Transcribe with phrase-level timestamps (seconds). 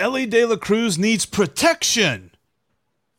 [0.00, 2.30] Elly De La Cruz needs protection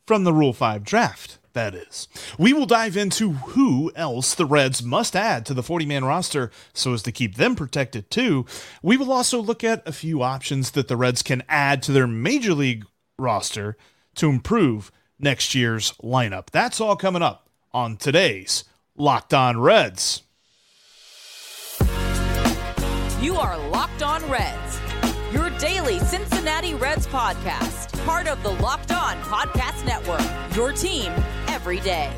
[0.06, 1.38] from the Rule 5 draft.
[1.52, 2.08] That is.
[2.38, 6.50] We will dive into who else the Reds must add to the 40 man roster
[6.72, 8.46] so as to keep them protected too.
[8.82, 12.06] We will also look at a few options that the Reds can add to their
[12.06, 12.86] major league
[13.18, 13.76] roster
[14.14, 16.50] to improve next year's lineup.
[16.50, 18.64] That's all coming up on today's
[18.96, 20.22] Locked On Reds.
[23.20, 24.69] You are Locked On Reds,
[25.60, 30.22] daily Cincinnati Reds podcast, part of the Locked On Podcast Network,
[30.56, 31.12] your team
[31.48, 32.10] every day.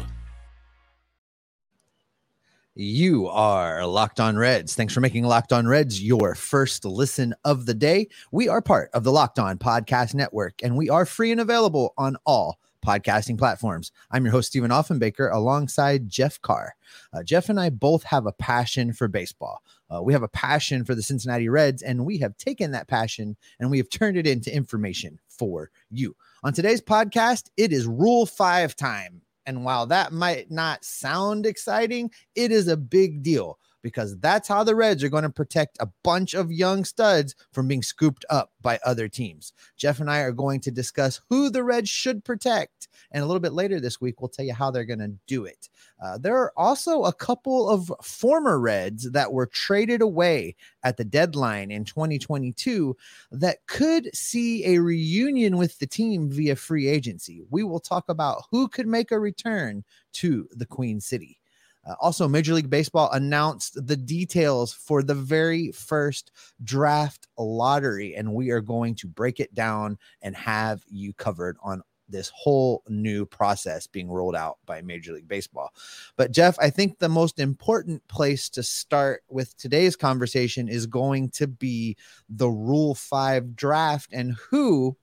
[2.76, 4.76] You are Locked On Reds.
[4.76, 8.06] Thanks for making Locked On Reds your first listen of the day.
[8.30, 11.94] We are part of the Locked On Podcast Network, and we are free and available
[11.98, 13.90] on all podcasting platforms.
[14.10, 16.74] I'm your host, Stephen Offenbaker, alongside Jeff Carr.
[17.12, 19.62] Uh, Jeff and I both have a passion for baseball.
[19.92, 23.36] Uh, we have a passion for the Cincinnati Reds, and we have taken that passion
[23.58, 26.16] and we have turned it into information for you.
[26.44, 29.20] On today's podcast, it is Rule 5 time.
[29.44, 34.64] And while that might not sound exciting, it is a big deal because that's how
[34.64, 38.52] the Reds are going to protect a bunch of young studs from being scooped up
[38.62, 39.52] by other teams.
[39.76, 42.88] Jeff and I are going to discuss who the Reds should protect.
[43.10, 45.44] And a little bit later this week, we'll tell you how they're going to do
[45.44, 45.68] it.
[46.02, 51.04] Uh, there are also a couple of former Reds that were traded away at the
[51.04, 52.96] deadline in 2022
[53.32, 57.42] that could see a reunion with the team via free agency.
[57.50, 61.38] We will talk about who could make a return to the Queen City.
[61.84, 66.30] Uh, also, Major League Baseball announced the details for the very first
[66.62, 71.82] draft lottery, and we are going to break it down and have you covered on
[72.08, 75.72] this whole new process being rolled out by Major League Baseball.
[76.16, 81.30] But, Jeff, I think the most important place to start with today's conversation is going
[81.30, 81.96] to be
[82.28, 84.96] the Rule 5 draft and who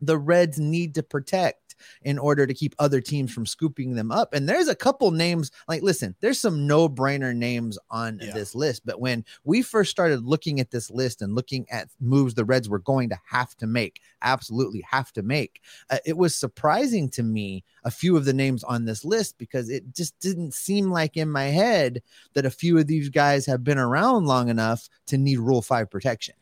[0.00, 1.69] the Reds need to protect
[2.02, 4.34] in order to keep other teams from scooping them up.
[4.34, 8.32] And there's a couple names, like, listen, there's some no brainer names on yeah.
[8.32, 8.84] this list.
[8.84, 12.68] But when we first started looking at this list and looking at moves the Reds
[12.68, 15.60] were going to have to make, absolutely have to make,
[15.90, 19.70] uh, it was surprising to me a few of the names on this list because
[19.70, 22.02] it just didn't seem like in my head
[22.34, 25.90] that a few of these guys have been around long enough to need Rule 5
[25.90, 26.34] protection.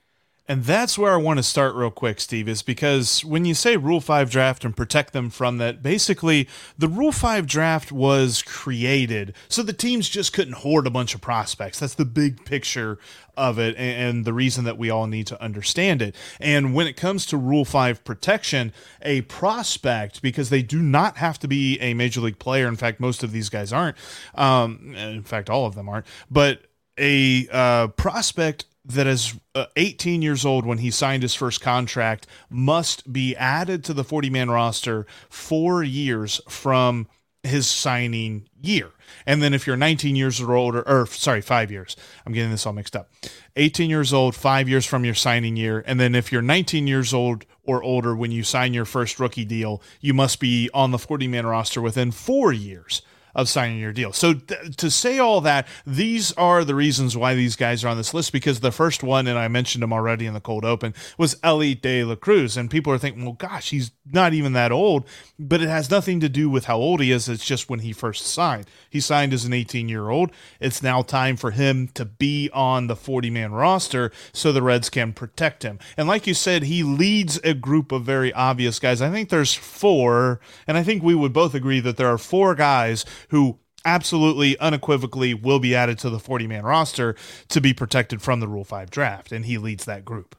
[0.48, 3.76] And that's where I want to start real quick, Steve, is because when you say
[3.76, 6.48] Rule 5 draft and protect them from that, basically
[6.78, 11.20] the Rule 5 draft was created so the teams just couldn't hoard a bunch of
[11.20, 11.80] prospects.
[11.80, 12.98] That's the big picture
[13.36, 16.14] of it and the reason that we all need to understand it.
[16.40, 18.72] And when it comes to Rule 5 protection,
[19.02, 23.00] a prospect, because they do not have to be a major league player, in fact,
[23.00, 23.98] most of these guys aren't,
[24.34, 26.62] um, in fact, all of them aren't, but
[26.98, 32.26] a uh, prospect that is uh, 18 years old when he signed his first contract
[32.48, 37.06] must be added to the 40 man roster four years from
[37.42, 38.90] his signing year.
[39.26, 42.66] And then if you're 19 years or older, or sorry, five years, I'm getting this
[42.66, 43.10] all mixed up.
[43.56, 45.84] 18 years old, five years from your signing year.
[45.86, 49.44] And then if you're 19 years old or older when you sign your first rookie
[49.44, 53.02] deal, you must be on the 40 man roster within four years
[53.34, 54.12] of signing your deal.
[54.12, 57.96] So th- to say all that, these are the reasons why these guys are on
[57.96, 60.94] this list because the first one, and I mentioned him already in the cold open,
[61.16, 62.56] was Elly De La Cruz.
[62.56, 65.06] And people are thinking, well, gosh, he's not even that old,
[65.38, 67.28] but it has nothing to do with how old he is.
[67.28, 68.66] It's just when he first signed.
[68.90, 70.30] He signed as an 18 year old.
[70.60, 74.90] It's now time for him to be on the 40 man roster so the Reds
[74.90, 75.78] can protect him.
[75.96, 79.02] And like you said, he leads a group of very obvious guys.
[79.02, 82.54] I think there's four, and I think we would both agree that there are four
[82.54, 87.14] guys who absolutely unequivocally will be added to the 40 man roster
[87.48, 89.32] to be protected from the Rule 5 draft.
[89.32, 90.36] And he leads that group.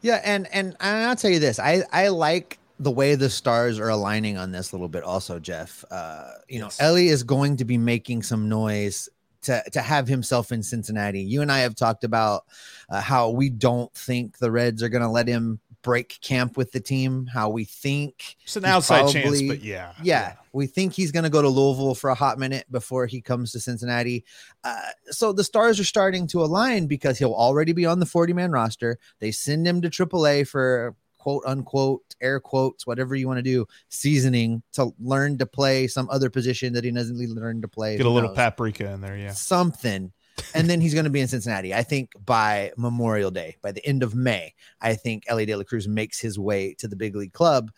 [0.00, 3.88] Yeah, and and I'll tell you this, I I like the way the stars are
[3.88, 5.84] aligning on this a little bit, also, Jeff.
[5.90, 6.80] Uh, you yes.
[6.80, 9.08] know, Elly is going to be making some noise
[9.42, 11.20] to to have himself in Cincinnati.
[11.20, 12.44] You and I have talked about
[12.88, 16.72] uh, how we don't think the Reds are going to let him break camp with
[16.72, 17.26] the team.
[17.26, 21.12] How we think it's an outside probably, chance, but yeah, yeah, yeah, we think he's
[21.12, 24.24] going to go to Louisville for a hot minute before he comes to Cincinnati.
[24.64, 24.80] Uh,
[25.10, 28.50] so the stars are starting to align because he'll already be on the 40 man
[28.50, 28.98] roster.
[29.20, 33.66] They send him to AAA for quote unquote air quotes whatever you want to do
[33.88, 38.06] seasoning to learn to play some other position that he doesn't learn to play get
[38.06, 38.36] a little knows?
[38.36, 40.12] paprika in there yeah something
[40.54, 41.74] and then he's going to be in Cincinnati.
[41.74, 45.64] I think by Memorial Day, by the end of May, I think Elly De La
[45.64, 47.70] Cruz makes his way to the big league club.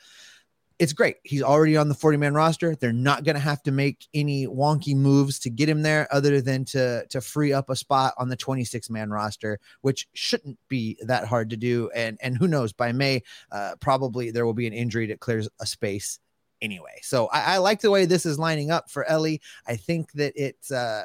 [0.79, 1.17] it's great.
[1.25, 2.75] He's already on the 40 man roster.
[2.75, 6.41] They're not going to have to make any wonky moves to get him there other
[6.41, 10.97] than to to free up a spot on the 26 man roster, which shouldn't be
[11.03, 11.91] that hard to do.
[11.95, 13.23] And and who knows, by May,
[13.53, 16.19] uh, probably there will be an injury that clears a space
[16.63, 16.99] anyway.
[17.03, 19.43] So I, I like the way this is lining up for Elly.
[19.67, 21.05] I think that it's uh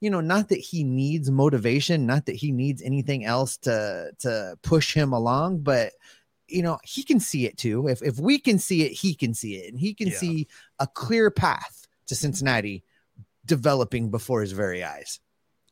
[0.00, 4.56] you know, not that he needs motivation, not that he needs anything else to to
[4.62, 5.92] push him along, but
[6.48, 7.88] you know, he can see it too.
[7.88, 10.18] If if we can see it, he can see it, and he can yeah.
[10.18, 10.48] see
[10.78, 12.84] a clear path to Cincinnati
[13.44, 15.20] developing before his very eyes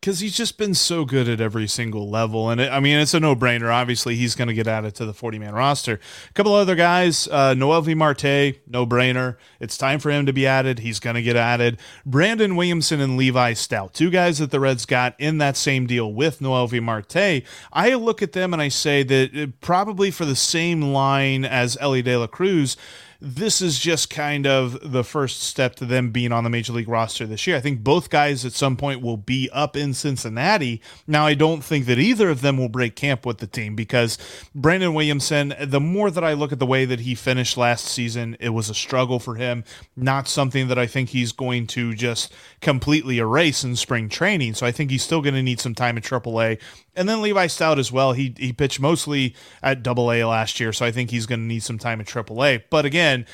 [0.05, 2.51] because he's just been so good at every single level.
[2.51, 3.73] And it, I mean, it's a no brainer.
[3.73, 5.99] Obviously, he's going to get added to the 40 man roster.
[6.29, 9.39] A couple other guys, uh, Noelvi Marte, no brainer.
[9.61, 10.81] It's time for him to be added.
[10.81, 11.79] He's going to get added.
[12.05, 16.12] Brandon Williamson and Levi Stoudt, two guys that the Reds got in that same deal
[16.12, 17.43] with Noel Noelvi Marte.
[17.73, 21.79] I look at them and I say that uh, probably for the same line as
[21.81, 22.77] Elly De La Cruz,
[23.25, 26.88] this is just kind of the first step to them being on the major league
[26.88, 27.56] roster this year.
[27.56, 30.82] I think both guys at some point will be up in Cincinnati.
[31.06, 34.19] Now, I don't think that either of them will break camp with the team because
[34.55, 38.37] Brandon Williamson, the more that I look at the way that he finished last season,
[38.41, 39.65] it was a struggle for him,
[39.97, 42.31] not something that I think he's going to just
[42.61, 44.53] completely erase in spring training.
[44.53, 46.61] So I think he's still going to need some time at AAA.
[46.96, 48.12] And then Levi Stoudt as well.
[48.12, 51.46] He he pitched mostly at Double A last year, so I think he's going to
[51.46, 52.64] need some time at Triple A.
[52.70, 53.26] But again,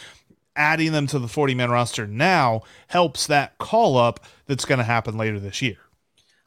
[0.56, 4.84] adding them to the 40 man roster now helps that call up that's going to
[4.84, 5.76] happen later this year.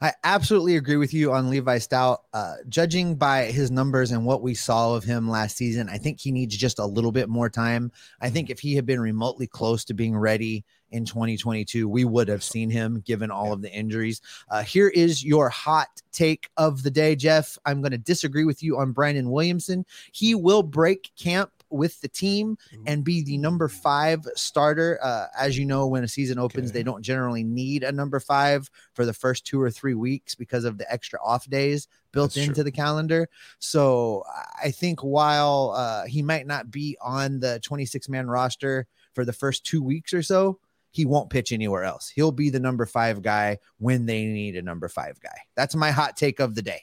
[0.04, 2.18] I absolutely agree with you on Levi Stoudt.
[2.34, 6.20] Uh, judging by his numbers and what we saw of him last season, I think
[6.20, 7.90] he needs just a little bit more time.
[8.20, 12.28] I think if he had been remotely close to being ready in 2022, we would
[12.28, 14.20] have seen him given all of the injuries.
[14.50, 17.56] Uh, here is your hot take of the day, Jeff.
[17.64, 19.86] I'm going to disagree with you on Brandon Williamson.
[20.12, 22.56] He will break camp with the team
[22.86, 24.98] and be the number five starter.
[25.02, 26.78] Uh, as you know, when a season opens, okay.
[26.78, 30.64] they don't generally need a number five for the first two or three weeks because
[30.64, 32.64] of the extra off days built That's into true.
[32.64, 33.28] the calendar.
[33.58, 34.24] So
[34.62, 39.32] I think while uh, he might not be on the 26 man roster for the
[39.32, 40.58] first two weeks or so,
[40.90, 42.08] he won't pitch anywhere else.
[42.08, 45.36] He'll be the number five guy when they need a number five guy.
[45.56, 46.82] That's my hot take of the day.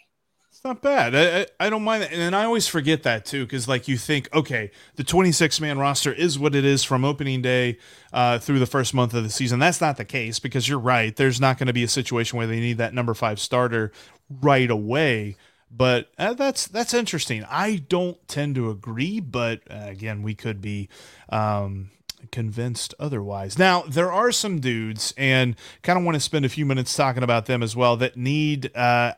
[0.61, 1.15] It's not bad.
[1.15, 2.13] I, I, I don't mind that.
[2.13, 6.13] And I always forget that too, because like you think, okay, the 26 man roster
[6.13, 7.79] is what it is from opening day
[8.13, 9.57] uh, through the first month of the season.
[9.57, 11.15] That's not the case because you're right.
[11.15, 13.91] There's not going to be a situation where they need that number five starter
[14.29, 15.35] right away.
[15.71, 17.43] But uh, that's that's interesting.
[17.49, 20.89] I don't tend to agree, but uh, again, we could be
[21.29, 21.89] um,
[22.31, 23.57] convinced otherwise.
[23.57, 27.23] Now, there are some dudes, and kind of want to spend a few minutes talking
[27.23, 29.13] about them as well, that need uh,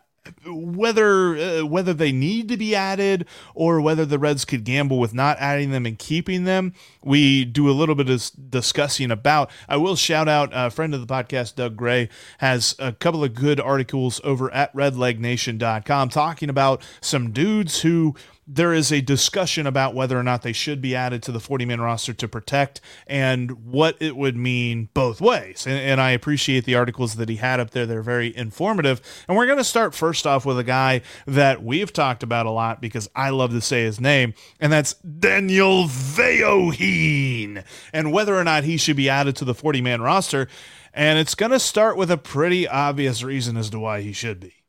[0.45, 5.13] whether uh, whether they need to be added or whether the Reds could gamble with
[5.13, 6.73] not adding them and keeping them,
[7.03, 9.51] we do a little bit of discussing about.
[9.67, 12.09] I will shout out a friend of the podcast, Doug Gray,
[12.39, 18.73] has a couple of good articles over at RedLegNation.com talking about some dudes who there
[18.73, 21.81] is a discussion about whether or not they should be added to the 40 man
[21.81, 25.65] roster to protect and what it would mean both ways.
[25.65, 27.85] And, and I appreciate the articles that he had up there.
[27.85, 29.01] They're very informative.
[29.27, 32.51] And we're going to start first off with a guy that we've talked about a
[32.51, 37.63] lot because I love to say his name, and that's Daniel Vellojin.
[37.93, 40.47] And whether or not he should be added to the 40 man roster.
[40.93, 44.39] And it's going to start with a pretty obvious reason as to why he should
[44.39, 44.62] be.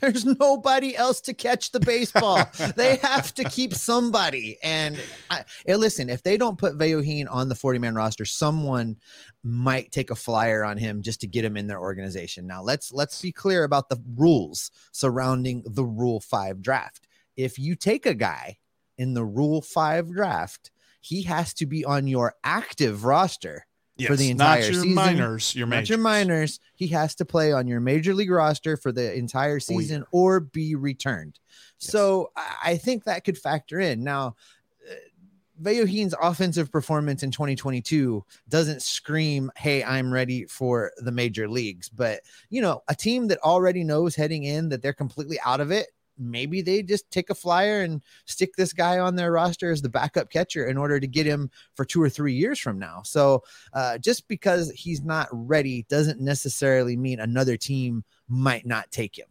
[0.00, 2.44] There's nobody else to catch the baseball.
[2.76, 4.58] they have to keep somebody.
[4.62, 4.98] And
[5.30, 8.96] I, listen, if they don't put Vellojin on the 40 man roster, someone
[9.44, 12.46] might take a flyer on him just to get him in their organization.
[12.46, 17.06] Now let's let's be clear about the rules surrounding the Rule 5 draft.
[17.36, 18.58] If you take a guy
[18.98, 20.70] in the Rule 5 draft,
[21.00, 24.94] he has to be on your active roster yes, for the entire not your season.
[24.94, 26.60] minors, your not your minors.
[26.74, 30.20] He has to play on your major league roster for the entire season oh, yeah.
[30.20, 31.38] or be returned.
[31.80, 31.90] Yes.
[31.90, 32.32] So
[32.62, 34.02] I think that could factor in.
[34.02, 34.36] Now,
[34.90, 34.94] uh,
[36.20, 42.20] offensive performance in 2022 doesn't scream, "Hey, I'm ready for the major leagues." But
[42.50, 45.88] you know, a team that already knows heading in that they're completely out of it
[46.30, 49.88] maybe they just take a flyer and stick this guy on their roster as the
[49.88, 53.02] backup catcher in order to get him for two or three years from now.
[53.04, 59.18] So uh, just because he's not ready doesn't necessarily mean another team might not take
[59.18, 59.26] him.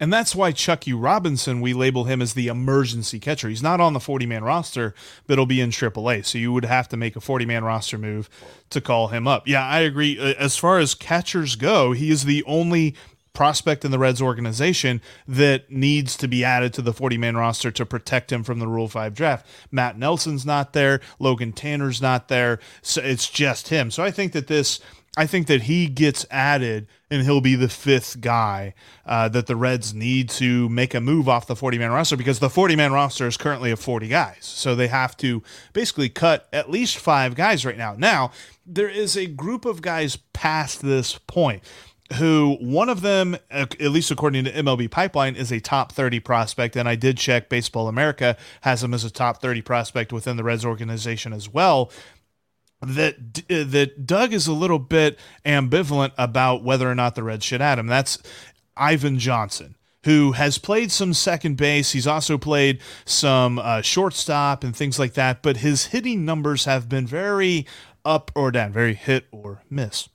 [0.00, 3.48] And that's why Chuckie Robinson, we label him as the emergency catcher.
[3.48, 4.92] He's not on the 40 man roster,
[5.26, 6.26] but he'll be in AAA.
[6.26, 8.28] So you would have to make a 40 man roster move
[8.70, 9.46] to call him up.
[9.46, 10.18] Yeah, I agree.
[10.18, 12.96] Uh, as far as catchers go, he is the only
[13.34, 17.70] prospect in the Reds organization that needs to be added to the 40 man roster
[17.72, 19.46] to protect him from the Rule 5 draft.
[19.70, 23.90] Matt Nelson's not there, Logan Tanner's not there, so it's just him.
[23.90, 24.80] So I think that this
[25.16, 28.74] I think that he gets added and he'll be the fifth guy
[29.06, 32.40] uh, that the Reds need to make a move off the 40 man roster because
[32.40, 34.38] the 40 man roster is currently of 40 guys.
[34.40, 37.94] So they have to basically cut at least five guys right now.
[37.96, 38.32] Now,
[38.66, 41.62] there is a group of guys past this point
[42.16, 46.76] who one of them, at least according to MLB Pipeline, is a top 30 prospect.
[46.76, 50.44] And I did check Baseball America has him as a top 30 prospect within the
[50.44, 51.90] Reds organization as well
[52.86, 53.16] that
[53.50, 57.62] uh, that Doug is a little bit ambivalent about whether or not the Reds should
[57.62, 57.86] add him.
[57.86, 58.18] That's
[58.76, 61.92] Ivan Johnson, who has played some second base.
[61.92, 65.42] He's also played some uh, shortstop and things like that.
[65.42, 67.66] But his hitting numbers have been very
[68.04, 70.08] up or down, very hit or miss.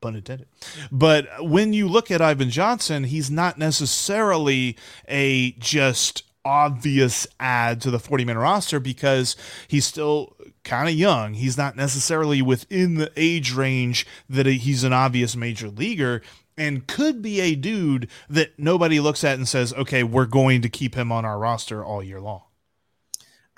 [0.00, 0.48] Pun intended.
[0.92, 4.76] But when you look at Ivan Johnson, he's not necessarily
[5.08, 9.36] a just obvious add to the 40 man roster because
[9.66, 11.34] he's still kind of young.
[11.34, 16.22] He's not necessarily within the age range that he's an obvious major leaguer
[16.56, 20.68] and could be a dude that nobody looks at and says, okay, we're going to
[20.68, 22.42] keep him on our roster all year long.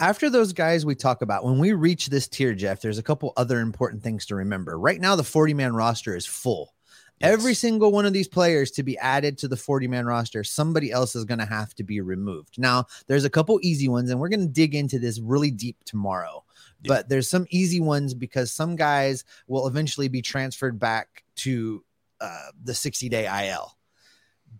[0.00, 3.32] After those guys we talk about, when we reach this tier, Jeff, there's a couple
[3.36, 4.78] other important things to remember.
[4.78, 6.74] Right now, the 40 man roster is full.
[7.20, 7.32] Yes.
[7.32, 10.90] Every single one of these players to be added to the 40 man roster, somebody
[10.90, 12.58] else is going to have to be removed.
[12.58, 15.84] Now, there's a couple easy ones, and we're going to dig into this really deep
[15.84, 16.42] tomorrow
[16.84, 21.84] but there's some easy ones because some guys will eventually be transferred back to
[22.20, 23.76] uh, the 60 day IL.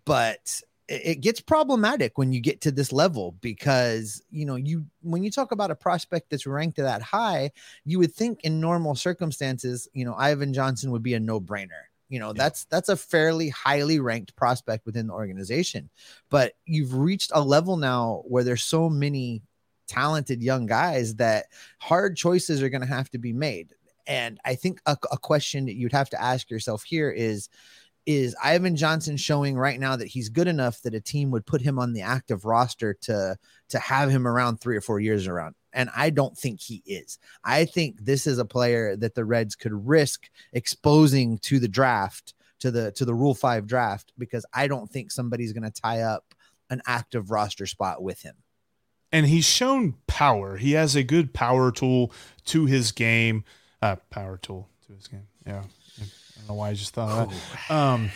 [0.05, 5.23] But it gets problematic when you get to this level because you know you when
[5.23, 7.49] you talk about a prospect that's ranked that high
[7.85, 12.19] you would think in normal circumstances you know ivan johnson would be a no-brainer you
[12.19, 12.33] know yeah.
[12.35, 15.89] that's that's a fairly highly ranked prospect within the organization
[16.29, 19.41] but you've reached a level now where there's so many
[19.91, 21.47] talented young guys that
[21.79, 23.73] hard choices are going to have to be made.
[24.07, 27.49] And I think a, a question that you'd have to ask yourself here is
[28.05, 31.61] is Ivan Johnson showing right now that he's good enough that a team would put
[31.61, 33.37] him on the active roster to
[33.69, 37.17] to have him around 3 or 4 years around and I don't think he is.
[37.43, 42.33] I think this is a player that the Reds could risk exposing to the draft
[42.59, 46.01] to the to the Rule 5 draft because I don't think somebody's going to tie
[46.01, 46.33] up
[46.69, 48.35] an active roster spot with him
[49.11, 50.57] and he's shown power.
[50.57, 52.11] He has a good power tool
[52.45, 53.43] to his game.
[53.81, 55.27] Uh, power tool to his game.
[55.45, 55.63] Yeah,
[56.41, 57.33] don't know why I just thought of
[57.69, 57.73] that.
[57.73, 58.11] Um,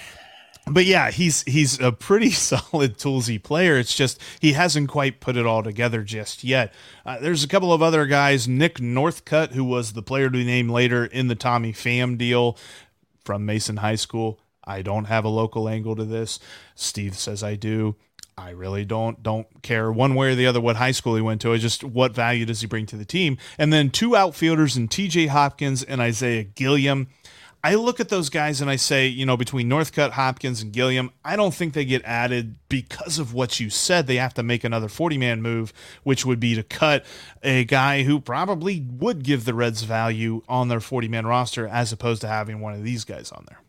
[0.68, 3.78] but yeah, he's he's a pretty solid toolsy player.
[3.78, 6.74] It's just he hasn't quite put it all together just yet.
[7.06, 8.48] Uh, there's a couple of other guys.
[8.48, 12.58] Nick Northcutt, who was the player to be named later in the Tommy Pham deal
[13.24, 14.40] from Mason High School.
[14.64, 16.40] I don't have a local angle to this.
[16.74, 17.96] Steve says I do.
[18.38, 21.42] I really don't don't care one way or the other what high school he went
[21.42, 21.54] to.
[21.54, 23.38] It's just what value does he bring to the team?
[23.58, 25.28] And then two outfielders in T.J.
[25.28, 27.08] Hopkins and Isiah Gilliam.
[27.66, 31.10] I look at those guys and I say, you know, between Northcutt, Hopkins, and Gilliam,
[31.24, 34.06] I don't think they get added because of what you said.
[34.06, 37.04] They have to make another 40 man move, which would be to cut
[37.42, 41.92] a guy who probably would give the Reds value on their 40 man roster as
[41.92, 43.60] opposed to having one of these guys on there.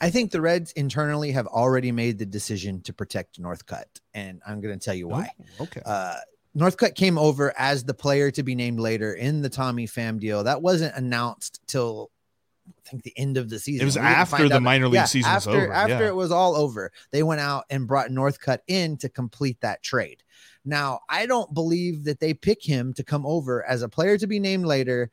[0.00, 4.60] I think the Reds internally have already made the decision to protect Northcutt, and I'm
[4.60, 5.28] going to tell you why.
[5.58, 5.82] Oh, okay.
[5.84, 6.18] Uh,
[6.56, 10.44] Northcutt came over as the player to be named later in the Tommy Pham deal.
[10.44, 12.12] That wasn't announced till
[12.84, 13.82] think the end of the season.
[13.82, 15.72] It was after the minor league yeah, season after, was over.
[15.72, 16.08] After yeah.
[16.08, 20.22] it was all over, they went out and brought Northcutt in to complete that trade.
[20.64, 24.26] Now, I don't believe that they pick him to come over as a player to
[24.26, 25.10] be named later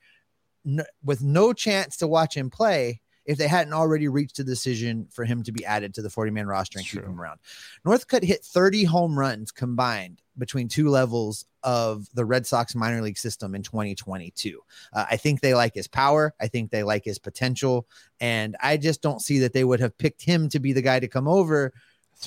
[0.65, 5.05] n- with no chance to watch him play if they hadn't already reached a decision
[5.11, 7.39] for him to be added to the 40 man roster and keep him around.
[7.85, 13.17] Northcutt hit 30 home runs combined between two levels of the Red Sox minor league
[13.17, 14.61] system in 2022.
[14.93, 16.33] Uh, I think they like his power.
[16.39, 17.85] I think they like his potential.
[18.21, 20.99] And I just don't see that they would have picked him to be the guy
[20.99, 21.73] to come over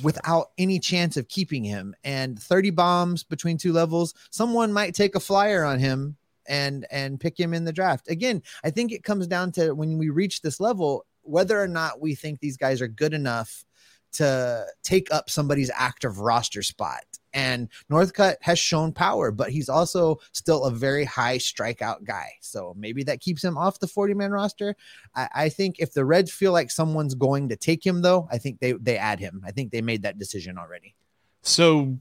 [0.03, 1.95] without any chance of keeping him.
[2.05, 6.17] And 30 bombs between two levels, someone might take a flyer on him
[6.49, 8.09] and and pick him in the draft.
[8.09, 12.01] Again, I think it comes down to when we reach this level whether or not
[12.01, 13.65] we think these guys are good enough
[14.13, 17.05] to take up somebody's active roster spot.
[17.33, 22.33] And Northcutt has shown power, but he's also still a very high strikeout guy.
[22.41, 24.75] So maybe that keeps him off the 40 man roster.
[25.15, 28.39] I, I, think if the Reds feel like someone's going to take him, though, I
[28.39, 29.43] think they, they add him.
[29.47, 30.97] I think they made that decision already.
[31.43, 31.99] So,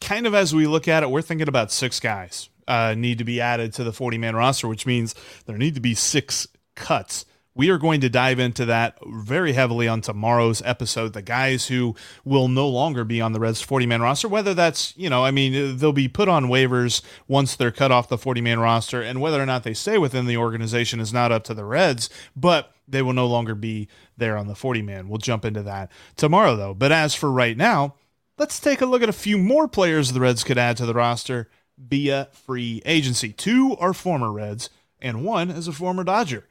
[0.00, 3.24] kind of as we look at it, we're thinking about six guys uh, need to
[3.24, 5.14] be added to the 40 man roster, which means
[5.46, 7.24] there need to be six cuts
[7.54, 11.12] We are going to dive into that very heavily on tomorrow's episode.
[11.12, 14.96] The guys who will no longer be on the Reds 40 man roster, whether that's,
[14.96, 18.40] you know, I mean, they'll be put on waivers once they're cut off the 40
[18.40, 21.54] man roster, and whether or not they stay within the organization is not up to
[21.54, 25.08] the Reds, but they will no longer be there on the 40 man.
[25.08, 26.74] We'll jump into that tomorrow, though.
[26.74, 27.96] But as for right now,
[28.38, 30.94] let's take a look at a few more players the Reds could add to the
[30.94, 31.50] roster
[31.80, 33.32] via free agency.
[33.32, 34.70] Two are former Reds,
[35.00, 36.46] and one is a former Dodger.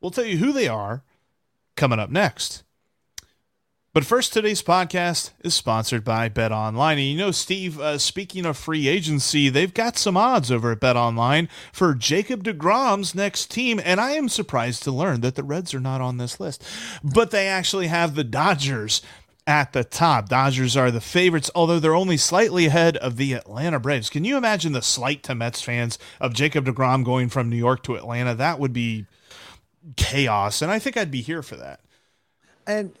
[0.00, 1.02] We'll tell you who they are
[1.76, 2.62] coming up next.
[3.92, 6.96] But first, today's podcast is sponsored by Bet Online.
[6.96, 10.78] And you know, Steve, uh, speaking of free agency, they've got some odds over at
[10.78, 13.80] Bet Online for Jacob DeGrom's next team.
[13.84, 16.64] And I am surprised to learn that the Reds are not on this list,
[17.02, 19.02] but they actually have the Dodgers
[19.46, 20.28] at the top.
[20.28, 24.10] Dodgers are the favorites, although they're only slightly ahead of the Atlanta Braves.
[24.10, 27.82] Can you imagine the slight to Mets fans of Jacob DeGrom going from New York
[27.84, 28.34] to Atlanta?
[28.34, 29.06] That would be
[29.96, 30.62] chaos.
[30.62, 31.80] And I think I'd be here for that
[32.70, 32.92] and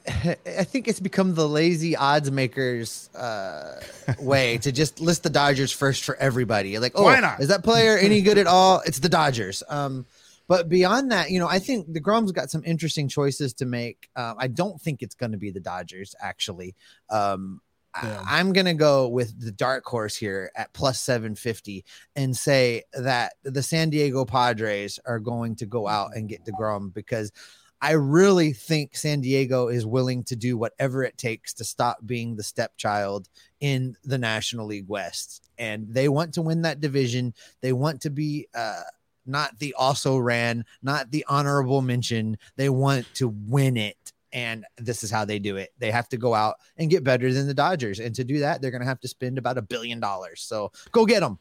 [0.46, 3.80] I think it's become the lazy odds makers uh,
[4.18, 6.78] way to just list the Dodgers first for everybody.
[6.78, 8.82] Like, oh, is that player any good at all?
[8.84, 9.62] It's the Dodgers.
[9.68, 10.06] Um,
[10.50, 14.10] but beyond that, you know, I think DeGrom's got some interesting choices to make.
[14.16, 16.74] Uh, I don't think it's going to be the Dodgers, actually.
[17.08, 17.60] Um,
[18.02, 18.20] yeah.
[18.28, 21.84] I, I'm going to go with the dark horse here at plus 750
[22.16, 26.92] and say that the San Diego Padres are going to go out and get DeGrom
[26.92, 27.30] because–
[27.82, 32.36] I really think San Diego is willing to do whatever it takes to stop being
[32.36, 33.28] the stepchild
[33.60, 35.48] in the National League West.
[35.56, 37.32] And they want to win that division.
[37.62, 38.82] They want to be uh,
[39.26, 42.38] not the also ran, not the honorable mention.
[42.56, 43.96] They want to win it.
[44.32, 45.70] And this is how they do it.
[45.78, 47.98] They have to go out and get better than the Dodgers.
[47.98, 50.42] And to do that, they're going to have to spend about a billion dollars.
[50.42, 51.38] So go get them.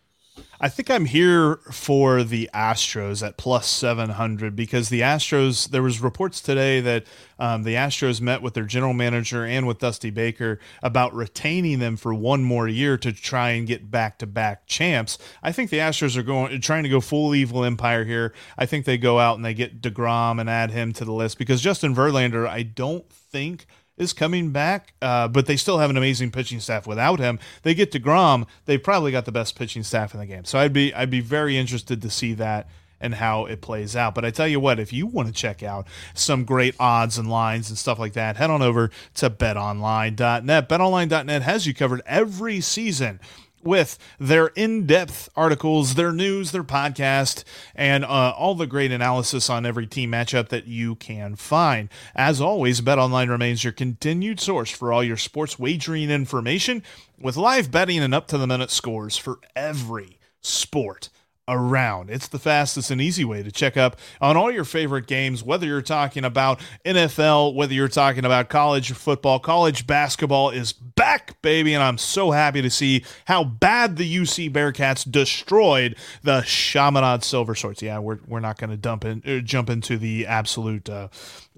[0.62, 6.02] I think I'm here for the Astros at plus 700 because the Astros, there was
[6.02, 7.06] reports today that
[7.40, 11.96] um, the Astros met with their general manager and with Dusty Baker about retaining them
[11.96, 15.18] for one more year to try and get back to back champs.
[15.42, 18.34] I think the Astros are going trying to go full evil empire here.
[18.58, 21.38] I think they go out and they get DeGrom and add him to the list
[21.38, 23.66] because Justin Verlander, I don't think–
[24.00, 27.38] is coming back, uh, but they still have an amazing pitching staff without him.
[27.62, 30.46] They get to DeGrom, they've probably got the best pitching staff in the game.
[30.46, 32.68] So I'd be I'd be very interested to see that
[33.02, 34.16] and how it plays out.
[34.16, 37.30] But I tell you what, if you want to check out some great odds and
[37.30, 40.70] lines and stuff like that, head on over to betonline.net.
[40.70, 43.20] Betonline.net has you covered every season
[43.64, 47.44] with their in-depth articles, their news, their podcast,
[47.76, 51.90] and uh, all the great analysis on every team matchup that you can find.
[52.16, 56.84] As always, BetOnline remains your continued source for all your sports wagering information
[57.20, 61.10] with live betting and up-to-the-minute scores for every sport
[61.50, 62.10] around.
[62.10, 65.66] It's the fastest and easy way to check up on all your favorite games, whether
[65.66, 71.74] you're talking about NFL, whether you're talking about college football, college basketball is back, baby.
[71.74, 77.56] And I'm so happy to see how bad the UC Bearcats destroyed the Chaminade Silver
[77.56, 77.82] Swords.
[77.82, 81.10] Yeah, we're, we're not going to dump in, uh, jump into the absolute, uh,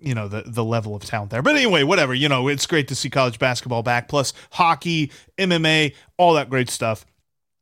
[0.02, 1.42] you know the the level of talent there.
[1.42, 2.14] But anyway, whatever.
[2.14, 6.70] You know, it's great to see college basketball back, plus hockey, MMA, all that great
[6.70, 7.06] stuff.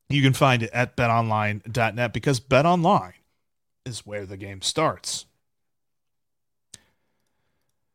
[0.09, 3.13] You can find it at betonline.net because betonline
[3.85, 5.25] is where the game starts.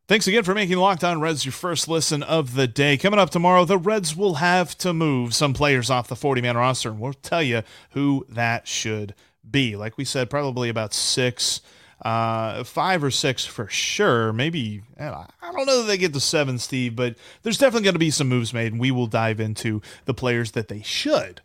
[0.07, 2.97] Thanks again for making Locked On Reds your first listen of the day.
[2.99, 6.57] Coming up tomorrow, the Reds will have to move some players off the 40 man
[6.57, 9.15] roster, and we'll tell you who that should
[9.51, 9.75] be.
[9.75, 11.63] Like we said, probably about six,
[12.03, 14.33] uh, five or six for sure.
[14.33, 17.99] Maybe, I don't know that they get to seven, Steve, but there's definitely going to
[17.99, 21.41] be some moves made, and we will dive into the players that they should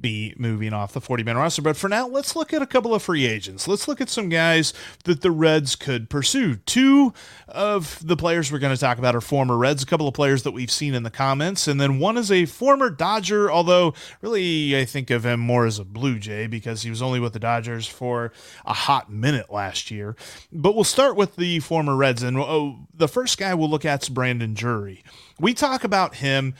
[0.00, 1.62] be moving off the 40 man roster.
[1.62, 3.68] But for now, let's look at a couple of free agents.
[3.68, 4.72] Let's look at some guys
[5.04, 6.56] that the Reds could pursue.
[6.56, 7.12] Two
[7.48, 10.42] of the players we're going to talk about are former Reds, a couple of players
[10.42, 11.68] that we've seen in the comments.
[11.68, 15.78] And then one is a former Dodger, although really I think of him more as
[15.78, 18.32] a Blue Jay because he was only with the Dodgers for
[18.64, 20.16] a hot minute last year.
[20.52, 22.22] But we'll start with the former Reds.
[22.22, 25.02] And oh, the first guy we'll look at is Brandon Drury.
[25.38, 26.54] We talk about him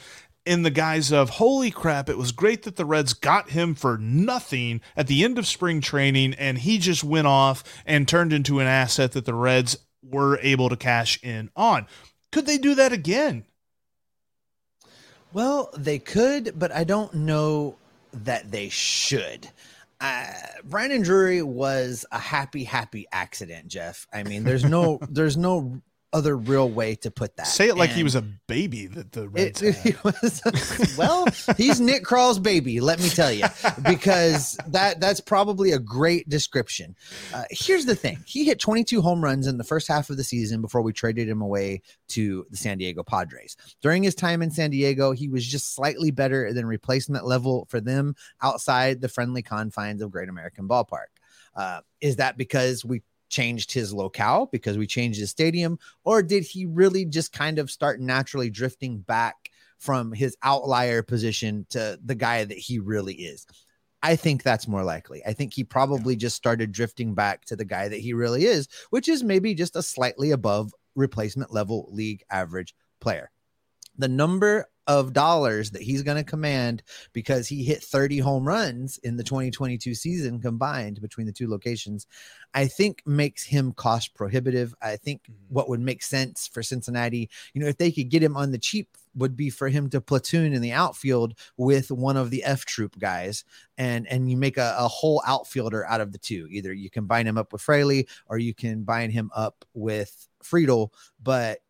[0.46, 3.96] in the guise of holy crap, it was great that the Reds got him for
[3.98, 8.60] nothing at the end of spring training, and he just went off and turned into
[8.60, 11.86] an asset that the Reds were able to cash in on.
[12.30, 13.44] Could they do that again?
[15.32, 17.76] Well, they could, but I don't know
[18.12, 19.48] that they should.
[20.00, 20.26] Uh,
[20.72, 24.06] and Drury was a happy, happy accident, Jeff.
[24.12, 25.80] I mean, there's no, there's no
[26.14, 27.46] other real way to put that.
[27.48, 31.80] Say it like And he was a baby that the Reds it, was, well, he's
[31.80, 33.44] Nick Krall's baby, let me tell you,
[33.82, 36.94] because that that's probably a great description.
[37.34, 40.24] Uh, here's the thing: he hit 22 home runs in the first half of the
[40.24, 43.56] season before we traded him away to the San Diego Padres.
[43.82, 47.80] During his time in San Diego, he was just slightly better than replacement level for
[47.80, 51.10] them outside the friendly confines of Great American Ballpark.
[51.56, 56.44] Uh, is that because we changed his locale because we changed his stadium, or did
[56.44, 62.14] he really just kind of start naturally drifting back from his outlier position to the
[62.14, 63.46] guy that he really is?
[64.02, 65.22] I think that's more likely.
[65.26, 68.68] I think he probably just started drifting back to the guy that he really is,
[68.90, 73.30] which is maybe just a slightly above replacement level league average player.
[73.96, 78.98] The number of dollars that he's going to command because he hit 30 home runs
[78.98, 82.06] in the 2022 season combined between the two locations,
[82.52, 84.74] I think makes him cost prohibitive.
[84.82, 85.54] I think mm-hmm.
[85.54, 88.58] what would make sense for Cincinnati, you know, if they could get him on the
[88.58, 92.64] cheap, would be for him to platoon in the outfield with one of the F
[92.64, 93.44] troop guys,
[93.78, 96.48] and and you make a, a whole outfielder out of the two.
[96.50, 100.90] Either you combine him up with Fraley or you can bind him up with Friedl,
[101.22, 101.60] but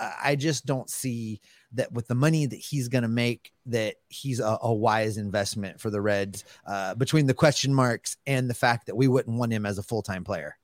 [0.00, 1.40] I just don't see
[1.72, 5.80] that with the money that he's going to make that he's a, a, wise investment
[5.80, 9.52] for the Reds uh, between the question marks and the fact that we wouldn't want
[9.52, 10.56] him as a full-time player.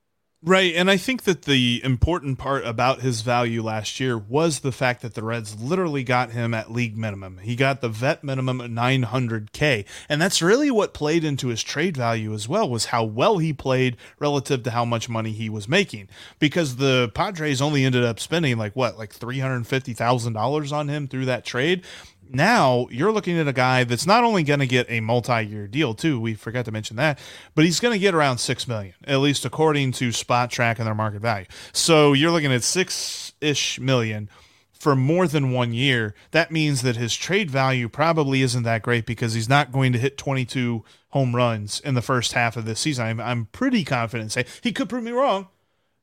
[0.47, 0.75] Right.
[0.75, 5.01] And I think that the important part about his value last year was the fact
[5.01, 7.39] that the Reds literally got him at league minimum.
[7.39, 9.85] He got the vet minimum at 900K.
[10.07, 13.53] And that's really what played into his trade value as well, was how well he
[13.53, 16.09] played relative to how much money he was making.
[16.37, 21.43] Because the Padres only ended up spending like what, like $350,000 on him through that
[21.43, 21.83] trade
[22.29, 25.93] now you're looking at a guy that's not only going to get a multi-year deal
[25.93, 27.19] too we forgot to mention that
[27.53, 30.95] but he's going to get around six million at least according to Spotrac and their
[30.95, 31.45] market value.
[31.73, 34.29] So you're looking at six-ish million
[34.73, 36.13] for more than one year.
[36.31, 39.99] That means that his trade value probably isn't that great because he's not going to
[39.99, 43.05] hit 22 home runs in the first half of this season.
[43.05, 45.47] I'm, I'm pretty confident say he could prove me wrong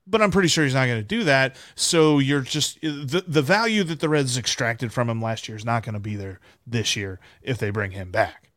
[0.06, 1.56] but I'm pretty sure he's not going to do that.
[1.74, 5.64] So you're just the the value that the Reds extracted from him last year is
[5.64, 8.50] not going to be there this year if they bring him back.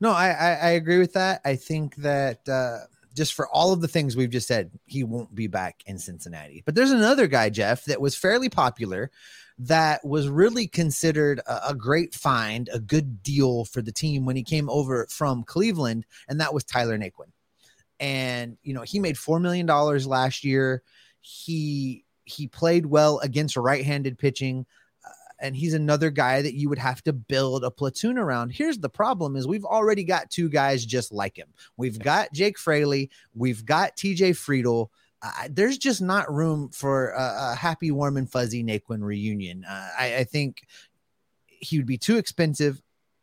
[0.00, 1.40] No, I I, I agree with that.
[1.44, 2.78] I think that uh,
[3.14, 6.62] just for all of the things we've just said, he won't be back in Cincinnati.
[6.64, 9.10] But there's another guy, Jeff, that was fairly popular.
[9.58, 14.34] That was really considered a, a great find, a good deal for the team when
[14.34, 17.30] he came over from Cleveland, and that was Tyler Naquin
[18.02, 20.82] and you know he made four million dollars last year.
[21.20, 24.66] He he played well against right-handed pitching,
[25.06, 28.50] uh, and he's another guy that you would have to build a platoon around.
[28.50, 31.48] Here's the problem: is we've already got two guys just like him.
[31.76, 34.32] We've got Jake Fraley, we've got T.J.
[34.32, 34.88] Friedl.
[35.24, 39.64] Uh, there's just not room for a, a, happy, warm, and fuzzy Naquin reunion.
[39.64, 40.66] Uh, I, I think
[41.46, 42.82] he would be too expensive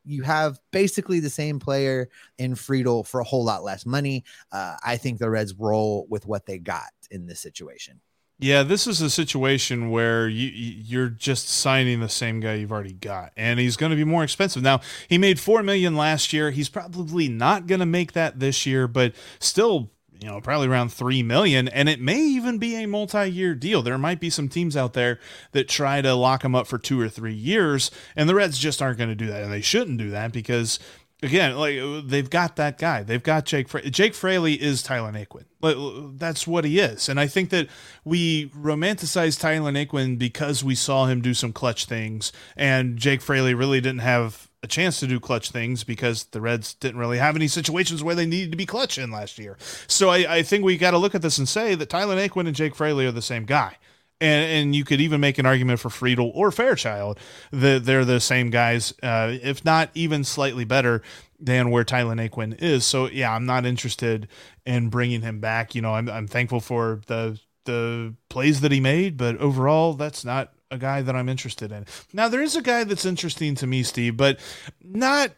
[0.10, 4.24] you have basically the same player in Friedl for a whole lot less money.
[4.52, 8.02] Uh, I think the Reds roll with what they got in this situation.
[8.42, 12.94] Yeah, this is a situation where you you're just signing the same guy you've already
[12.94, 14.64] got, and he's going to be more expensive.
[14.64, 16.50] Now he made four million last year.
[16.50, 20.92] He's probably not going to make that this year, but still you know, probably around
[20.92, 23.82] 3 million and it may even be a multi-year deal.
[23.82, 25.20] There might be some teams out there
[25.54, 28.82] that try to lock him up for 2 or 3 years and the Reds just
[28.82, 30.80] aren't going to do that and they shouldn't do that because
[31.22, 33.04] again, like they've got that guy.
[33.04, 36.18] They've got Jake Fra- Jake Fraley is Tyler Naquin.
[36.18, 37.10] That's what he is.
[37.10, 37.68] And I think that
[38.04, 43.54] we romanticize Tyler Naquin because we saw him do some clutch things and Jake Fraley
[43.54, 47.36] really didn't have a chance to do clutch things because the Reds didn't really have
[47.36, 49.58] any situations where they needed to be clutch in last year.
[49.88, 52.48] So I, I think we got to look at this and say that Tyler Naquin
[52.48, 53.78] and Jake Fraley are the same guy.
[54.22, 57.20] And, and you could even make an argument for Friedl or Fairchild
[57.52, 61.02] that they're the same guys, uh, if not even slightly better
[61.40, 62.86] than where Tyler Naquin is.
[62.86, 64.28] So yeah, I'm not interested
[64.66, 65.74] in bringing him back.
[65.74, 70.26] You know, I'm, I'm thankful for the the plays that he made, but overall, that's
[70.26, 71.86] not a guy that I'm interested in.
[72.14, 74.40] Now, there is a guy that's interesting to me, Steve, but
[74.84, 75.32] not.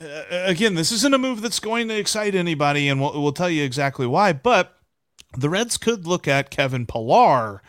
[0.00, 3.50] Uh, again, this isn't a move that's going to excite anybody, and we'll, we'll tell
[3.50, 4.32] you exactly why.
[4.32, 4.76] But
[5.36, 7.62] the Reds could look at Kevin Pillar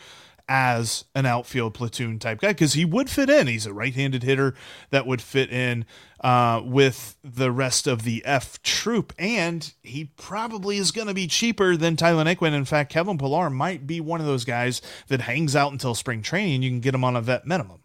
[0.48, 3.48] as an outfield platoon type guy because he would fit in.
[3.48, 4.56] He's a right-handed hitter
[4.90, 5.86] that would fit in
[6.22, 11.28] uh, with the rest of the F troop, and he probably is going to be
[11.28, 12.54] cheaper than Tyler Naquin.
[12.54, 16.22] In fact, Kevin Pillar might be one of those guys that hangs out until spring
[16.22, 16.56] training.
[16.56, 17.82] And you can get him on a vet minimum.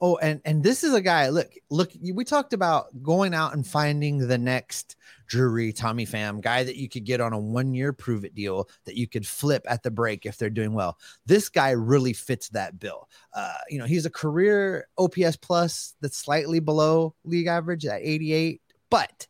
[0.00, 1.28] Oh, and and this is a guy.
[1.28, 1.92] Look, look.
[2.02, 6.88] We talked about going out and finding the next Drury, Tommy Pham guy that you
[6.88, 10.36] could get on a one-year prove-it deal that you could flip at the break if
[10.36, 10.98] they're doing well.
[11.26, 13.08] This guy really fits that bill.
[13.32, 18.60] Uh, you know, he's a career OPS plus that's slightly below league average at 88,
[18.90, 19.26] but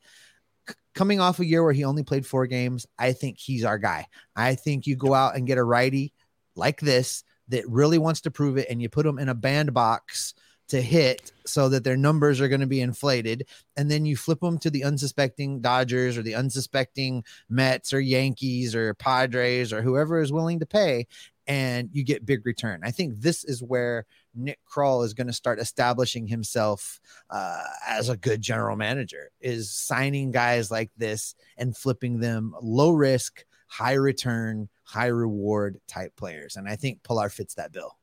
[0.94, 4.06] coming off a year where he only played four games, I think he's our guy.
[4.34, 6.12] I think you go out and get a righty
[6.56, 10.34] like this that really wants to prove it, and you put him in a bandbox
[10.68, 13.46] to hit so that their numbers are going to be inflated.
[13.76, 18.74] And then you flip them to the unsuspecting Dodgers or the unsuspecting Mets or Yankees
[18.74, 21.06] or Padres or whoever is willing to pay,
[21.46, 22.80] and you get big return.
[22.82, 27.00] I think this is where Nick Krall is going to start establishing himself
[27.30, 32.90] uh, as a good general manager, is signing guys like this and flipping them low
[32.90, 36.56] risk, high return, high reward type players.
[36.56, 37.96] And I think Pillar fits that bill.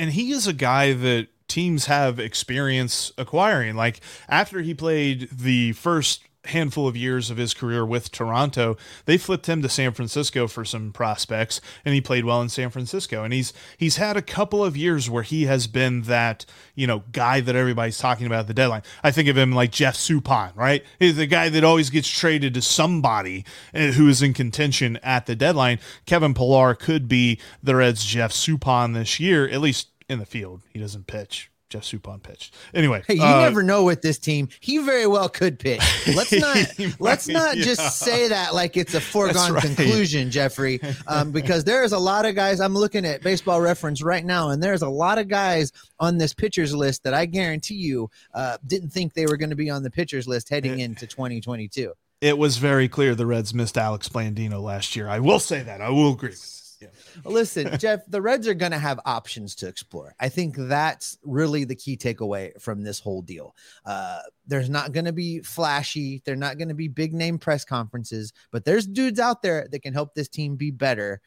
[0.00, 3.76] And he is a guy that teams have experience acquiring.
[3.76, 9.18] Like after he played the first handful of years of his career with Toronto, they
[9.18, 13.24] flipped him to San Francisco for some prospects and he played well in San Francisco.
[13.24, 17.04] And he's he's had a couple of years where he has been that, you know,
[17.12, 18.82] guy that everybody's talking about at the deadline.
[19.02, 20.84] I think of him like Jeff Suppan, right?
[20.98, 25.26] He's the guy that always gets traded to somebody uh, who is in contention at
[25.26, 25.78] the deadline.
[26.06, 30.62] Kevin Pillar could be the Reds Jeff Suppan this year, at least in the field.
[30.72, 31.49] He doesn't pitch.
[31.70, 32.54] Jeff Suppan pitched.
[32.74, 34.48] Anyway, hey, you uh, never know with this team.
[34.58, 35.80] He very well could pitch.
[36.14, 36.32] Let's
[36.78, 37.64] not let's not yeah.
[37.64, 39.62] just say that like it's a foregone right.
[39.62, 40.80] conclusion, Jeffrey.
[41.06, 42.60] Um, because there's a lot of guys.
[42.60, 46.34] I'm looking at Baseball Reference right now, and there's a lot of guys on this
[46.34, 49.82] pitchers list that I guarantee you uh, didn't think they were going to be on
[49.84, 51.92] the pitchers list heading into 2022.
[52.20, 55.08] It was very clear the Reds missed Alex Blandino last year.
[55.08, 55.80] I will say that.
[55.80, 56.34] I will agree.
[56.80, 56.88] Yeah.
[57.24, 60.14] Listen, Jeff, the Reds are going to have options to explore.
[60.18, 63.54] I think that's really the key takeaway from this whole deal.
[63.84, 67.64] Uh, there's not going to be flashy, they're not going to be big name press
[67.64, 71.20] conferences, but there's dudes out there that can help this team be better.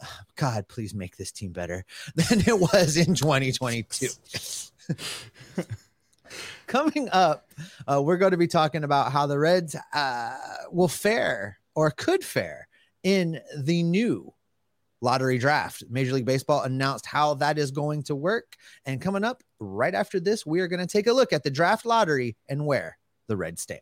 [0.36, 4.08] God, please make this team better than it was in 2022.
[6.68, 7.50] Coming up,
[7.90, 10.36] uh, we're going to be talking about how the Reds uh,
[10.70, 12.68] will fare or could fare
[13.02, 14.32] in the new
[15.00, 15.84] lottery draft.
[15.88, 18.56] Major League Baseball announced how that is going to work.
[18.84, 21.50] And coming up right after this, we are going to take a look at the
[21.50, 23.80] draft lottery and where the Reds stand.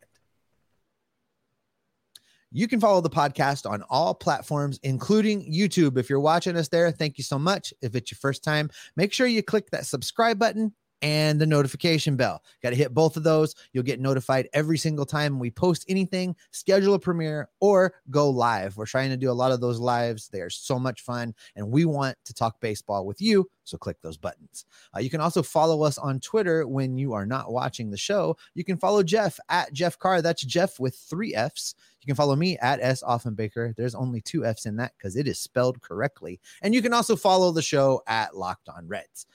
[2.50, 5.98] You can follow the podcast on all platforms, including YouTube.
[5.98, 7.74] If you're watching us there, thank you so much.
[7.82, 12.16] If it's your first time, make sure you click that subscribe button and the notification
[12.16, 12.42] bell.
[12.62, 13.54] Got to hit both of those.
[13.72, 18.76] You'll get notified every single time we post anything, schedule a premiere, or go live.
[18.76, 20.28] We're trying to do a lot of those lives.
[20.28, 23.48] They are so much fun, and we want to talk baseball with you.
[23.64, 24.64] So click those buttons.
[24.96, 28.36] Uh, you can also follow us on Twitter when you are not watching the show.
[28.54, 30.22] You can follow Jeff at Jeff Carr.
[30.22, 31.74] That's Jeff with three F's.
[32.00, 33.76] You can follow me at S Offenbaker.
[33.76, 36.40] There's only two F's in that because it is spelled correctly.
[36.62, 39.26] And you can also follow the show at Locked On Reds.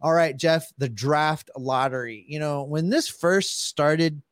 [0.00, 2.24] All right, Jeff, the draft lottery.
[2.28, 4.22] You know, when this first started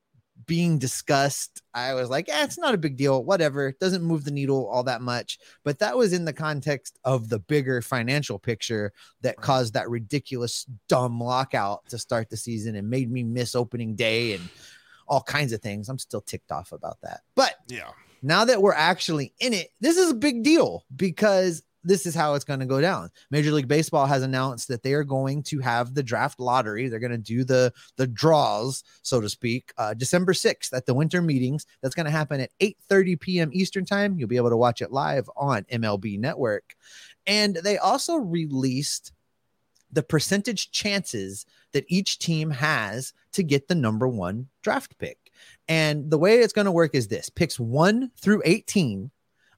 [0.47, 3.25] being discussed, I was like, eh, it's not a big deal.
[3.25, 3.69] Whatever.
[3.69, 5.39] It doesn't move the needle all that much.
[5.65, 10.67] But that was in the context of the bigger financial picture that caused that ridiculous,
[10.89, 14.49] dumb lockout to start the season and made me miss opening day and
[15.09, 15.89] all kinds of things.
[15.89, 17.21] I'm still ticked off about that.
[17.35, 17.91] But yeah,
[18.23, 22.35] now that we're actually in it, this is a big deal because this is how
[22.35, 23.11] it's going to go down.
[23.31, 26.89] Major League Baseball has announced that they are going to have the draft lottery.
[26.89, 30.95] They're going to do the the draws, so to speak, uh, December 6th at the
[30.95, 31.67] winter meetings.
[31.81, 33.51] That's going to happen at 8:30 p.m.
[33.53, 34.19] Eastern Time.
[34.19, 36.75] You'll be able to watch it live on MLB Network.
[37.27, 39.13] And they also released
[39.93, 45.19] the percentage chances that each team has to get the number 1 draft pick.
[45.69, 49.11] And the way it's going to work is this: picks 1 through 18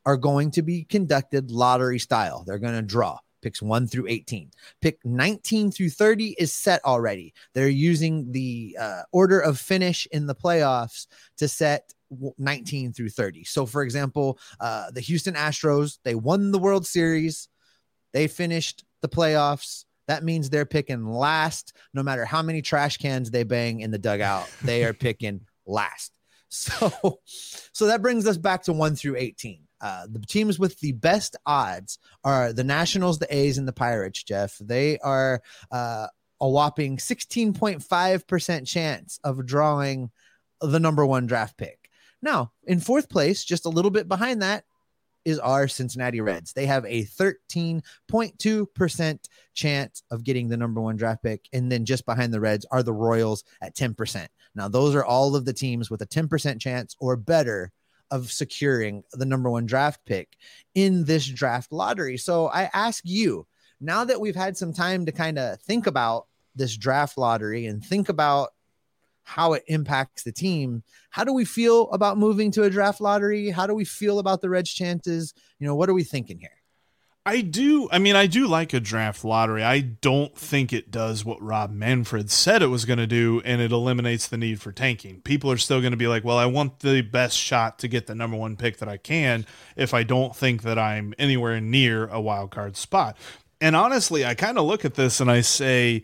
[0.06, 2.44] are going to be conducted lottery style.
[2.46, 4.50] They're going to draw picks 1 through 18.
[4.80, 7.34] Pick 19 through 30 is set already.
[7.52, 11.92] They're using the uh, order of finish in the playoffs to set
[12.38, 13.44] 19 through 30.
[13.44, 17.48] So, for example, uh, the Houston Astros, they won the World Series,
[18.12, 19.84] they finished the playoffs.
[20.08, 23.98] That means they're picking last, no matter how many trash cans they bang in the
[23.98, 26.12] dugout, they are picking last.
[26.48, 27.20] So,
[27.72, 29.60] so that brings us back to 1 through 18.
[29.84, 34.22] Uh, the teams with the best odds are the Nationals, the A's, and the Pirates,
[34.22, 34.56] Jeff.
[34.58, 36.06] They are uh,
[36.40, 40.10] a whopping 16.5% chance of drawing
[40.62, 41.90] the number one draft pick.
[42.22, 44.64] Now, in fourth place, just a little bit behind that,
[45.26, 46.54] is our Cincinnati Reds.
[46.54, 49.18] They have a 13.2%
[49.52, 51.46] chance of getting the number one draft pick.
[51.52, 54.28] And then just behind the Reds are the Royals at 10%.
[54.54, 57.70] Now, those are all of the teams with a 10% chance or better
[58.10, 60.36] of securing the number one draft pick
[60.74, 62.16] in this draft lottery.
[62.16, 63.46] So I ask you,
[63.80, 67.84] now that we've had some time to kind of think about this draft lottery and
[67.84, 68.50] think about
[69.24, 70.82] how it impacts the team.
[71.10, 73.50] How do we feel about moving to a draft lottery?
[73.50, 75.34] How do we feel about the Reds' chances?
[75.58, 76.50] You know, what are we thinking here?
[77.26, 77.88] I do.
[77.90, 79.64] I mean, I do like a draft lottery.
[79.64, 83.62] I don't think it does what Rob Manfred said it was going to do, and
[83.62, 85.22] it eliminates the need for tanking.
[85.22, 88.06] People are still going to be like, well, I want the best shot to get
[88.06, 92.08] the number one pick that I can if I don't think that I'm anywhere near
[92.08, 93.16] a wild card spot.
[93.58, 96.02] And honestly, I kind of look at this and I say,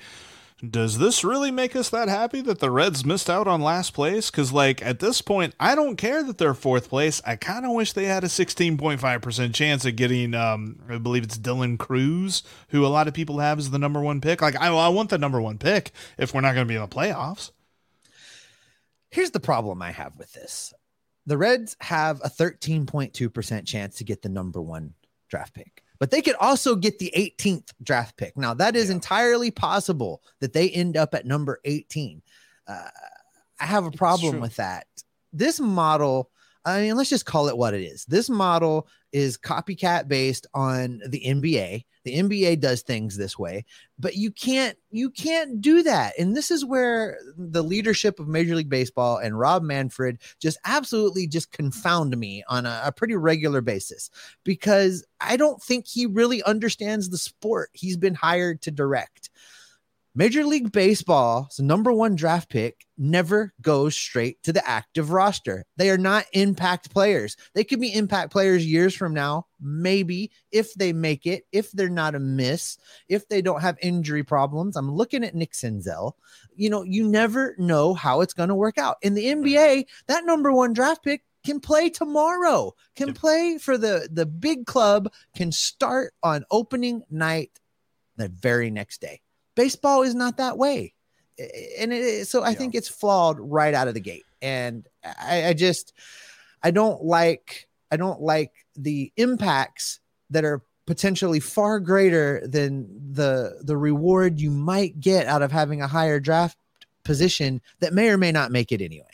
[0.69, 4.31] does this really make us that happy that the Reds missed out on last place?
[4.31, 7.23] Because, like, at this point, I don't care that they're fourth place.
[7.25, 11.39] I kind of wish they had a 16.5% chance of getting, um, I believe it's
[11.39, 14.43] Dylan Crews, who a lot of people have as the number one pick.
[14.43, 16.83] Like, I, I want the number one pick if we're not going to be in
[16.83, 17.53] the playoffs.
[19.11, 20.75] Here's the problem I have with this
[21.27, 24.95] the Reds have a 13.2% chance to get the number one
[25.29, 28.37] draft pick but they could also get the 18th draft pick.
[28.37, 28.95] Now, that is yeah.
[28.95, 32.23] entirely possible that they end up at number 18.
[32.67, 32.89] Uh,
[33.61, 34.87] I have a problem with that.
[35.33, 36.31] This model,
[36.65, 38.07] I mean, let's just call it what it is.
[38.07, 41.85] This model is copycat based on the NBA.
[42.05, 43.65] The NBA does things this way,
[43.99, 46.19] but you can't you can't do that.
[46.19, 51.27] And this is where the leadership of Major League Baseball and Rob Manfred just absolutely
[51.27, 54.11] just confound me on a, a pretty regular basis
[54.45, 59.31] because I don't think he really understands the sport he's been hired to direct.
[60.13, 65.65] Major League Baseball's number one draft pick never goes straight to the active roster.
[65.77, 67.37] They are not impact players.
[67.55, 71.89] They could be impact players years from now, maybe if they make it, if they're
[71.89, 72.77] not a miss,
[73.09, 74.77] if they don't have injury problems.
[74.77, 76.15] I'm looking at Nick Senzel.
[76.57, 78.97] You know, you never know how it's going to work out.
[79.03, 84.09] In the NBA, that number one draft pick can play tomorrow, can play for the
[84.11, 87.53] the big club, can start on opening night
[88.17, 89.21] the very next day
[89.61, 90.95] baseball is not that way.
[91.79, 92.55] And it, so i yeah.
[92.57, 94.25] think it's flawed right out of the gate.
[94.43, 95.93] And I, I just
[96.63, 103.61] i don't like i don't like the impacts that are potentially far greater than the
[103.63, 106.59] the reward you might get out of having a higher draft
[107.05, 109.07] position that may or may not make it anyway.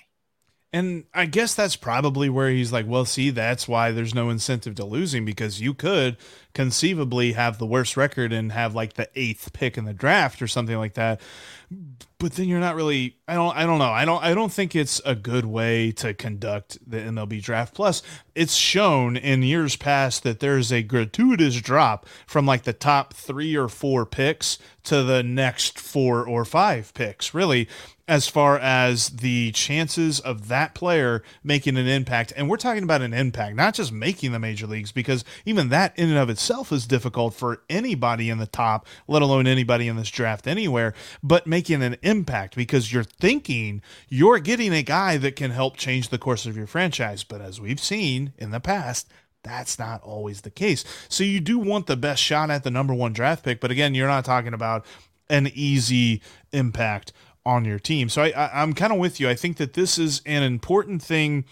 [0.72, 4.74] And I guess that's probably where he's like, well, see, that's why there's no incentive
[4.74, 6.16] to losing because you could
[6.56, 10.46] conceivably have the worst record and have like the eighth pick in the draft or
[10.46, 11.20] something like that
[12.18, 13.90] but then you're not really I don't I don't know.
[13.90, 17.74] I don't I don't think it's a good way to conduct the MLB draft.
[17.74, 18.02] Plus,
[18.34, 23.56] it's shown in years past that there's a gratuitous drop from like the top 3
[23.56, 27.34] or 4 picks to the next 4 or 5 picks.
[27.34, 27.68] Really,
[28.08, 32.32] as far as the chances of that player making an impact.
[32.36, 35.98] And we're talking about an impact, not just making the major leagues, because even that
[35.98, 39.96] in and of itself is difficult for anybody in the top, let alone anybody in
[39.96, 45.36] this draft anywhere, but making an impact because you're thinking you're getting a guy that
[45.36, 47.24] can help change the course of your franchise.
[47.24, 49.08] But as we've seen in the past,
[49.42, 50.84] that's not always the case.
[51.08, 53.94] So you do want the best shot at the number one draft pick, but again,
[53.94, 54.84] you're not talking about
[55.28, 57.12] an easy impact
[57.44, 58.08] on your team.
[58.08, 59.28] So I, I, I'm kind of with you.
[59.28, 61.44] I think that this is an important thing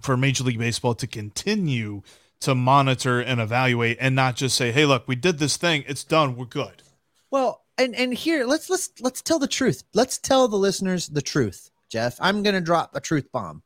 [0.00, 2.02] for Major League Baseball to continue
[2.44, 6.04] to monitor and evaluate and not just say, hey, look, we did this thing, it's
[6.04, 6.82] done, we're good.
[7.30, 9.82] Well, and and here let's let's let's tell the truth.
[9.94, 12.16] Let's tell the listeners the truth, Jeff.
[12.20, 13.62] I'm going to drop a truth bomb.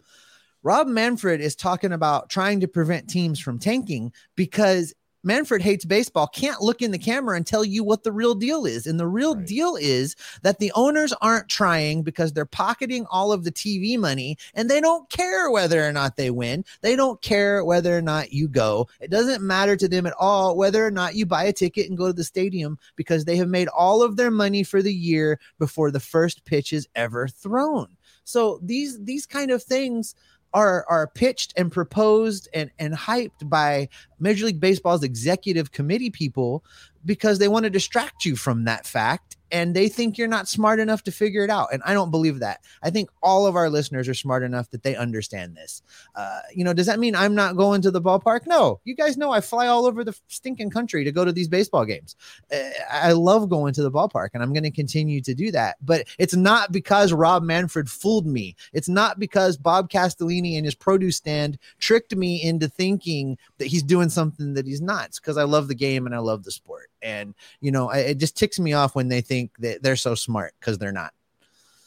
[0.63, 6.27] Rob Manfred is talking about trying to prevent teams from tanking because Manfred hates baseball
[6.29, 8.87] can't look in the camera and tell you what the real deal is.
[8.87, 9.47] And the real right.
[9.47, 14.37] deal is that the owners aren't trying because they're pocketing all of the TV money
[14.55, 16.65] and they don't care whether or not they win.
[16.81, 18.89] They don't care whether or not you go.
[19.01, 21.99] It doesn't matter to them at all whether or not you buy a ticket and
[21.99, 25.41] go to the stadium because they have made all of their money for the year
[25.59, 27.89] before the first pitch is ever thrown.
[28.25, 30.15] So these these kind of things
[30.59, 36.65] are are pitched and proposed and and hyped by Major League Baseball's executive committee people
[37.05, 40.81] because they want to distract you from that fact and they think you're not smart
[40.81, 41.69] enough to figure it out.
[41.73, 42.61] And I don't believe that.
[42.83, 45.83] I think all of our listeners are smart enough that they understand this.
[46.15, 48.47] Uh, you know, does that mean I'm not going to the ballpark?
[48.47, 48.81] No.
[48.85, 51.85] You guys know I fly all over the stinking country to go to these baseball
[51.85, 52.17] games.
[52.53, 55.77] Uh, I love going to the ballpark and I'm going to continue to do that.
[55.83, 58.57] But it's not because Rob Manfred fooled me.
[58.73, 63.83] It's not because Bob Castellini and his produce stand tricked me into thinking that he's
[63.83, 65.07] doing something that he's not.
[65.07, 66.91] It's because I love the game and I love the sport.
[67.03, 70.15] And, you know, I, it just ticks me off when they think that they're so
[70.15, 71.13] smart because they're not.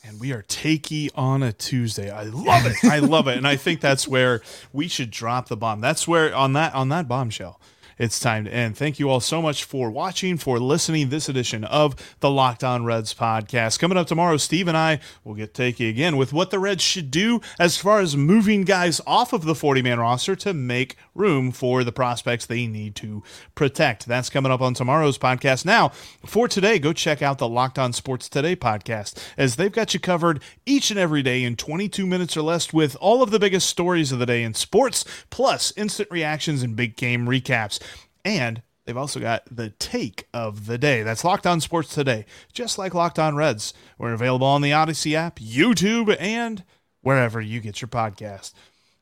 [0.03, 2.09] And we are takey on a Tuesday.
[2.09, 2.75] I love it.
[2.83, 3.37] I love it.
[3.37, 4.41] And I think that's where
[4.73, 5.79] we should drop the bomb.
[5.79, 7.61] That's where on that on that bombshell
[8.01, 8.75] it's time to end.
[8.75, 12.83] Thank you all so much for watching, for listening this edition of the Locked On
[12.83, 13.77] Reds podcast.
[13.77, 17.11] Coming up tomorrow, Steve and I will get takey again with what the Reds should
[17.11, 21.51] do as far as moving guys off of the 40 man roster to make room
[21.51, 23.21] for the prospects they need to
[23.53, 24.07] protect.
[24.07, 25.63] That's coming up on tomorrow's podcast.
[25.63, 25.89] Now,
[26.25, 29.99] for today, go check out the Locked On Sports Today podcast as they've got you
[29.99, 33.69] covered each and every day in 22 minutes or less with all of the biggest
[33.69, 37.79] stories of the day in sports, plus instant reactions and big game recaps.
[38.23, 41.03] And they've also got the take of the day.
[41.03, 43.73] That's Locked On Sports Today, just like Locked On Reds.
[43.97, 46.63] We're available on the Odyssey app, YouTube, and
[47.01, 48.53] wherever you get your podcast.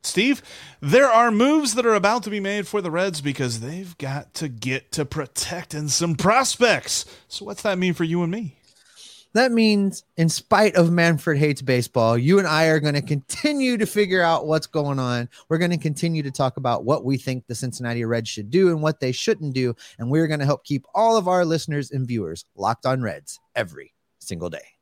[0.02, 0.42] Steve,
[0.80, 4.34] there are moves that are about to be made for the Reds because they've got
[4.36, 7.06] to get to protecting some prospects.
[7.28, 8.59] So, what's that mean for you and me?
[9.34, 13.78] That means, in spite of Manfred hates baseball, you and I are going to continue
[13.78, 15.30] to figure out what's going on.
[15.50, 18.70] We're going to continue to talk about what we think the Cincinnati Reds should do
[18.70, 19.76] and what they shouldn't do.
[20.00, 23.40] And we're going to help keep all of our listeners and viewers locked on Reds
[23.56, 24.79] every single day.